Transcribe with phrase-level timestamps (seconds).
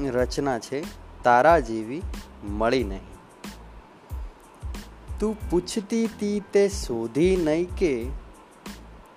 [0.00, 0.84] રચના છે,
[1.22, 2.02] તારા જેવી
[2.44, 3.16] મળી નહીં.
[5.20, 8.06] તું પૂછતી તી તે શોધી નહીં કે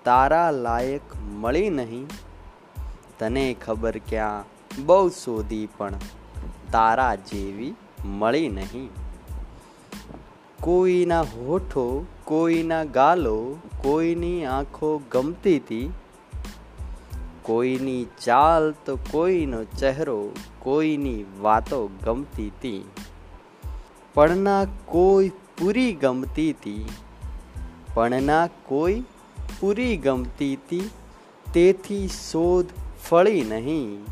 [0.03, 2.07] તારા લાયક મળી નહીં.
[3.19, 4.43] તને ખબર ક્યાં
[4.85, 5.93] બહુ શોધી પણ
[6.71, 7.75] તારા જેવી
[8.05, 8.89] મળી નહીં.
[10.61, 15.91] કોઈના હોઠો, કોઈના ગાલો, કોઈની આંખો ગમતી હતી
[17.49, 22.85] કોઈની ચાલ તો કોઈનો ચહેરો, કોઈની વાતો ગમતી હતી
[24.13, 26.85] પણ ના કોઈ પૂરી ગમતી હતી
[27.93, 29.03] પણ ના કોઈ
[29.59, 30.89] પૂરી ગમતી હતી
[31.53, 32.65] તેથી શોધ
[33.09, 34.05] ફળી નહીં.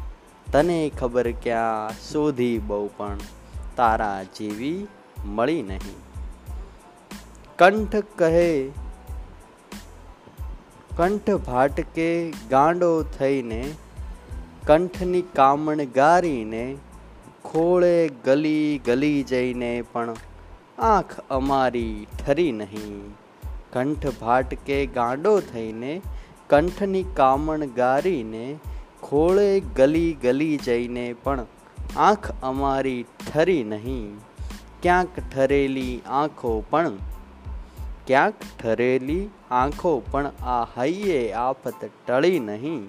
[0.51, 3.17] તને ખબર ક્યાં શોધી બહુ પણ
[3.75, 4.87] તારા જેવી
[5.25, 5.95] મળી નહીં.
[7.57, 8.71] કંઠ કહે
[10.97, 13.71] કંઠ ભાટકે ગાંડો થઈને
[14.67, 16.77] કંઠની કામણ ગારીને
[17.45, 20.15] ખોળે ગલી ગલી જઈને પણ
[20.77, 23.13] આંખ અમારી ઠરી નહીં.
[23.73, 26.01] કંઠ ભાટકે ગાંડો થઈને
[26.49, 28.55] કંઠની કામણ ગારીને
[29.03, 31.45] ખોળે ગલી ગલી જઈને પણ
[31.97, 34.17] આંખ અમારી ઠરી નહીં.
[34.81, 36.91] ક્યાંક ઠરેલી આંખો પણ
[38.07, 41.73] ક્યાંક ઠરેલી આંખો, પણ આ હૈયે આફત
[42.07, 42.83] ટળી નહીં.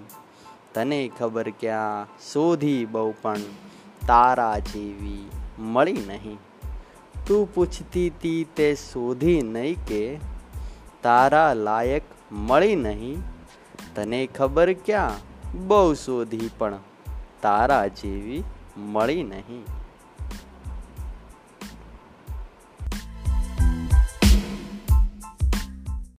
[0.75, 3.37] તને ખબર ક્યાં શોધી બહુ પણ
[4.07, 6.39] તારા જેવી મળી નહીં.
[7.27, 10.19] તું પૂછતી તી તે શોધી નહીં કે
[11.03, 12.03] તારા લાયક
[12.33, 13.23] મળી નહીં.
[13.95, 15.11] તને ખબર ક્યાં
[15.69, 16.79] બહુ શોધી પણ
[17.43, 18.45] તારા જેવી
[18.77, 19.65] મળી નહીં.